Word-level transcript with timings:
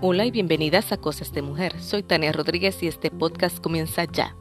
Hola 0.00 0.26
y 0.26 0.30
bienvenidas 0.30 0.92
a 0.92 0.96
Cosas 0.96 1.32
de 1.32 1.42
Mujer. 1.42 1.80
Soy 1.80 2.04
Tania 2.04 2.30
Rodríguez 2.30 2.80
y 2.84 2.86
este 2.86 3.10
podcast 3.10 3.58
comienza 3.58 4.04
ya. 4.04 4.36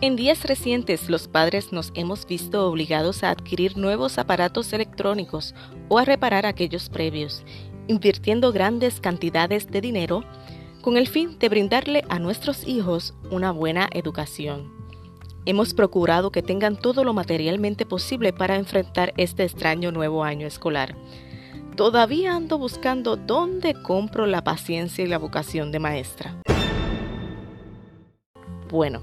En 0.00 0.16
días 0.16 0.44
recientes 0.44 1.10
los 1.10 1.28
padres 1.28 1.70
nos 1.70 1.92
hemos 1.94 2.26
visto 2.26 2.66
obligados 2.66 3.22
a 3.24 3.30
adquirir 3.30 3.76
nuevos 3.76 4.16
aparatos 4.16 4.72
electrónicos 4.72 5.54
o 5.90 5.98
a 5.98 6.06
reparar 6.06 6.46
aquellos 6.46 6.88
previos, 6.88 7.44
invirtiendo 7.88 8.52
grandes 8.52 9.02
cantidades 9.02 9.70
de 9.70 9.82
dinero 9.82 10.24
con 10.80 10.96
el 10.96 11.08
fin 11.08 11.38
de 11.38 11.50
brindarle 11.50 12.04
a 12.08 12.18
nuestros 12.18 12.66
hijos 12.66 13.12
una 13.30 13.50
buena 13.50 13.90
educación. 13.92 14.81
Hemos 15.44 15.74
procurado 15.74 16.30
que 16.30 16.40
tengan 16.40 16.76
todo 16.76 17.02
lo 17.02 17.14
materialmente 17.14 17.84
posible 17.84 18.32
para 18.32 18.54
enfrentar 18.54 19.12
este 19.16 19.42
extraño 19.42 19.90
nuevo 19.90 20.22
año 20.22 20.46
escolar. 20.46 20.94
Todavía 21.74 22.36
ando 22.36 22.58
buscando 22.58 23.16
dónde 23.16 23.74
compro 23.74 24.26
la 24.26 24.44
paciencia 24.44 25.04
y 25.04 25.08
la 25.08 25.18
vocación 25.18 25.72
de 25.72 25.80
maestra. 25.80 26.36
Bueno, 28.70 29.02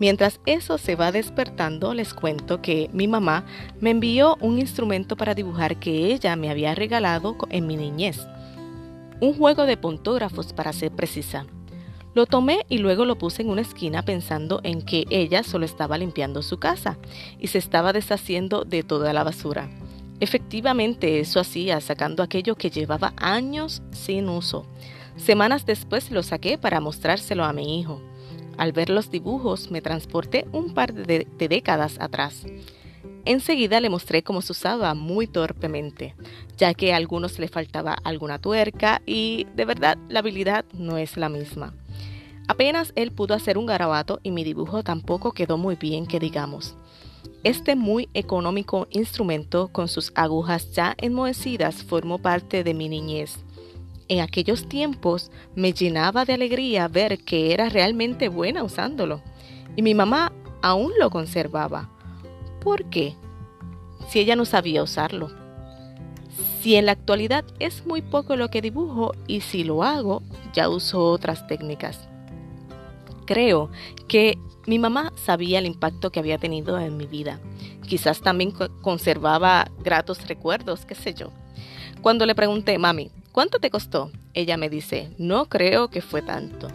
mientras 0.00 0.40
eso 0.46 0.78
se 0.78 0.96
va 0.96 1.12
despertando, 1.12 1.92
les 1.92 2.14
cuento 2.14 2.62
que 2.62 2.88
mi 2.94 3.06
mamá 3.06 3.44
me 3.78 3.90
envió 3.90 4.38
un 4.40 4.58
instrumento 4.58 5.18
para 5.18 5.34
dibujar 5.34 5.78
que 5.78 6.14
ella 6.14 6.34
me 6.34 6.48
había 6.48 6.74
regalado 6.74 7.36
en 7.50 7.66
mi 7.66 7.76
niñez. 7.76 8.26
Un 9.20 9.34
juego 9.34 9.66
de 9.66 9.76
puntógrafos 9.76 10.54
para 10.54 10.72
ser 10.72 10.92
precisa. 10.92 11.44
Lo 12.14 12.26
tomé 12.26 12.64
y 12.68 12.78
luego 12.78 13.04
lo 13.04 13.18
puse 13.18 13.42
en 13.42 13.50
una 13.50 13.62
esquina 13.62 14.04
pensando 14.04 14.60
en 14.62 14.82
que 14.82 15.04
ella 15.10 15.42
solo 15.42 15.64
estaba 15.64 15.98
limpiando 15.98 16.42
su 16.42 16.58
casa 16.58 16.96
y 17.40 17.48
se 17.48 17.58
estaba 17.58 17.92
deshaciendo 17.92 18.64
de 18.64 18.84
toda 18.84 19.12
la 19.12 19.24
basura. 19.24 19.68
Efectivamente 20.20 21.18
eso 21.18 21.40
hacía, 21.40 21.80
sacando 21.80 22.22
aquello 22.22 22.54
que 22.54 22.70
llevaba 22.70 23.14
años 23.16 23.82
sin 23.90 24.28
uso. 24.28 24.64
Semanas 25.16 25.66
después 25.66 26.10
lo 26.12 26.22
saqué 26.22 26.56
para 26.56 26.80
mostrárselo 26.80 27.44
a 27.44 27.52
mi 27.52 27.80
hijo. 27.80 28.00
Al 28.56 28.72
ver 28.72 28.90
los 28.90 29.10
dibujos 29.10 29.72
me 29.72 29.82
transporté 29.82 30.46
un 30.52 30.72
par 30.72 30.94
de, 30.94 31.26
décadas 31.36 31.96
atrás. 32.00 32.46
Enseguida 33.24 33.80
le 33.80 33.90
mostré 33.90 34.22
cómo 34.22 34.40
se 34.40 34.52
usaba 34.52 34.94
muy 34.94 35.26
torpemente, 35.26 36.14
ya 36.56 36.74
que 36.74 36.92
a 36.92 36.96
algunos 36.96 37.38
le 37.40 37.48
faltaba 37.48 37.94
alguna 38.04 38.38
tuerca 38.38 39.02
y 39.06 39.46
de 39.56 39.64
verdad 39.64 39.98
la 40.08 40.20
habilidad 40.20 40.64
no 40.74 40.98
es 40.98 41.16
la 41.16 41.28
misma. 41.28 41.74
Apenas 42.46 42.92
él 42.94 43.10
pudo 43.10 43.34
hacer 43.34 43.56
un 43.56 43.66
garabato 43.66 44.20
y 44.22 44.30
mi 44.30 44.44
dibujo 44.44 44.82
tampoco 44.82 45.32
quedó 45.32 45.56
muy 45.56 45.76
bien 45.76 46.06
que 46.06 46.20
digamos. 46.20 46.76
Este 47.42 47.74
muy 47.74 48.08
económico 48.14 48.86
instrumento 48.90 49.68
con 49.68 49.88
sus 49.88 50.12
agujas 50.14 50.72
ya 50.72 50.94
enmohecidas 50.98 51.82
formó 51.82 52.18
parte 52.18 52.64
de 52.64 52.74
mi 52.74 52.88
niñez. 52.88 53.38
En 54.08 54.20
aquellos 54.20 54.68
tiempos 54.68 55.30
me 55.54 55.72
llenaba 55.72 56.26
de 56.26 56.34
alegría 56.34 56.88
ver 56.88 57.24
que 57.24 57.54
era 57.54 57.70
realmente 57.70 58.28
buena 58.28 58.62
usándolo 58.62 59.22
y 59.76 59.82
mi 59.82 59.94
mamá 59.94 60.32
aún 60.62 60.92
lo 60.98 61.08
conservaba. 61.10 61.90
¿Por 62.62 62.84
qué? 62.90 63.14
Si 64.08 64.20
ella 64.20 64.36
no 64.36 64.44
sabía 64.44 64.82
usarlo. 64.82 65.30
Si 66.60 66.76
en 66.76 66.86
la 66.86 66.92
actualidad 66.92 67.44
es 67.58 67.86
muy 67.86 68.02
poco 68.02 68.36
lo 68.36 68.48
que 68.50 68.62
dibujo 68.62 69.12
y 69.26 69.40
si 69.40 69.64
lo 69.64 69.82
hago, 69.82 70.22
ya 70.52 70.68
uso 70.68 71.02
otras 71.10 71.46
técnicas. 71.46 72.08
Creo 73.26 73.70
que 74.08 74.38
mi 74.66 74.78
mamá 74.78 75.12
sabía 75.16 75.58
el 75.58 75.66
impacto 75.66 76.10
que 76.10 76.20
había 76.20 76.38
tenido 76.38 76.78
en 76.78 76.96
mi 76.96 77.06
vida. 77.06 77.40
Quizás 77.86 78.20
también 78.20 78.52
conservaba 78.82 79.66
gratos 79.82 80.26
recuerdos, 80.26 80.84
qué 80.86 80.94
sé 80.94 81.14
yo. 81.14 81.30
Cuando 82.00 82.26
le 82.26 82.34
pregunté, 82.34 82.78
mami, 82.78 83.10
¿cuánto 83.32 83.58
te 83.58 83.70
costó? 83.70 84.10
Ella 84.32 84.56
me 84.56 84.68
dice, 84.70 85.10
no 85.18 85.46
creo 85.46 85.88
que 85.88 86.00
fue 86.00 86.22
tanto. 86.22 86.68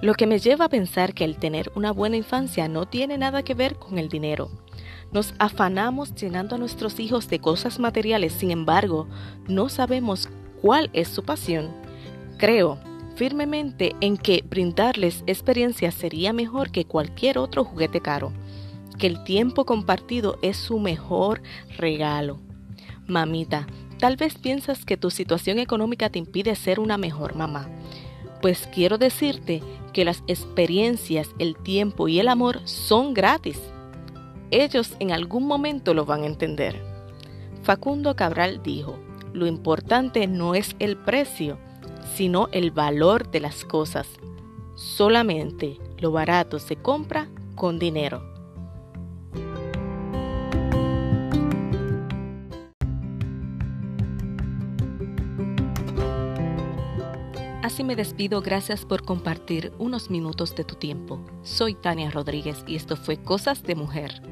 Lo 0.00 0.14
que 0.14 0.26
me 0.26 0.38
lleva 0.38 0.66
a 0.66 0.68
pensar 0.68 1.14
que 1.14 1.24
el 1.24 1.36
tener 1.36 1.70
una 1.74 1.92
buena 1.92 2.16
infancia 2.16 2.68
no 2.68 2.86
tiene 2.86 3.18
nada 3.18 3.42
que 3.42 3.54
ver 3.54 3.76
con 3.76 3.98
el 3.98 4.08
dinero. 4.08 4.50
Nos 5.12 5.34
afanamos 5.38 6.14
llenando 6.14 6.56
a 6.56 6.58
nuestros 6.58 6.98
hijos 6.98 7.28
de 7.28 7.38
cosas 7.38 7.78
materiales, 7.78 8.32
sin 8.32 8.50
embargo, 8.50 9.06
no 9.46 9.68
sabemos 9.68 10.28
cuál 10.60 10.90
es 10.92 11.08
su 11.08 11.22
pasión. 11.22 11.70
Creo 12.36 12.78
firmemente 13.14 13.94
en 14.00 14.16
que 14.16 14.44
brindarles 14.48 15.22
experiencia 15.26 15.90
sería 15.90 16.32
mejor 16.32 16.70
que 16.70 16.84
cualquier 16.84 17.38
otro 17.38 17.64
juguete 17.64 18.00
caro, 18.00 18.32
que 18.98 19.06
el 19.06 19.22
tiempo 19.24 19.64
compartido 19.64 20.38
es 20.42 20.56
su 20.56 20.78
mejor 20.78 21.42
regalo. 21.78 22.38
Mamita, 23.06 23.66
tal 23.98 24.16
vez 24.16 24.36
piensas 24.36 24.84
que 24.84 24.96
tu 24.96 25.10
situación 25.10 25.58
económica 25.58 26.10
te 26.10 26.18
impide 26.18 26.54
ser 26.54 26.80
una 26.80 26.96
mejor 26.98 27.34
mamá. 27.36 27.68
Pues 28.40 28.68
quiero 28.72 28.98
decirte 28.98 29.62
que 29.92 30.04
las 30.04 30.22
experiencias, 30.26 31.30
el 31.38 31.56
tiempo 31.56 32.08
y 32.08 32.18
el 32.18 32.28
amor 32.28 32.60
son 32.64 33.14
gratis. 33.14 33.60
Ellos 34.50 34.94
en 34.98 35.12
algún 35.12 35.46
momento 35.46 35.94
lo 35.94 36.04
van 36.04 36.22
a 36.22 36.26
entender. 36.26 36.82
Facundo 37.62 38.14
Cabral 38.14 38.62
dijo, 38.62 38.98
lo 39.32 39.46
importante 39.46 40.26
no 40.26 40.54
es 40.54 40.76
el 40.78 40.96
precio, 40.96 41.58
sino 42.14 42.48
el 42.52 42.70
valor 42.70 43.30
de 43.30 43.40
las 43.40 43.64
cosas. 43.64 44.08
Solamente 44.74 45.78
lo 45.98 46.12
barato 46.12 46.58
se 46.58 46.76
compra 46.76 47.28
con 47.54 47.78
dinero. 47.78 48.34
Así 57.62 57.82
me 57.82 57.96
despido, 57.96 58.42
gracias 58.42 58.84
por 58.84 59.04
compartir 59.04 59.72
unos 59.78 60.10
minutos 60.10 60.54
de 60.54 60.64
tu 60.64 60.74
tiempo. 60.74 61.24
Soy 61.42 61.74
Tania 61.74 62.10
Rodríguez 62.10 62.62
y 62.66 62.76
esto 62.76 62.94
fue 62.94 63.16
Cosas 63.16 63.62
de 63.62 63.74
Mujer. 63.74 64.22